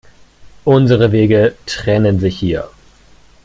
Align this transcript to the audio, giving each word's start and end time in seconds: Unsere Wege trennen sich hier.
Unsere 0.63 1.11
Wege 1.11 1.55
trennen 1.67 2.19
sich 2.19 2.39
hier. 2.39 2.71